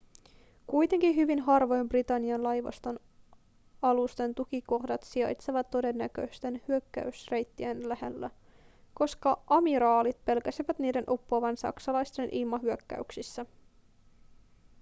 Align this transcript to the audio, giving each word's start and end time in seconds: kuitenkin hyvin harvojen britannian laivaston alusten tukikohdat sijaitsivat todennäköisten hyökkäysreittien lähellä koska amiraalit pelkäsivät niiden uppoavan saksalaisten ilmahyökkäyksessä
kuitenkin 0.67 1.15
hyvin 1.15 1.39
harvojen 1.39 1.89
britannian 1.89 2.43
laivaston 2.43 2.99
alusten 3.81 4.35
tukikohdat 4.35 5.03
sijaitsivat 5.03 5.69
todennäköisten 5.69 6.61
hyökkäysreittien 6.67 7.89
lähellä 7.89 8.29
koska 8.93 9.41
amiraalit 9.47 10.25
pelkäsivät 10.25 10.79
niiden 10.79 11.03
uppoavan 11.09 11.57
saksalaisten 11.57 12.29
ilmahyökkäyksessä 12.31 13.45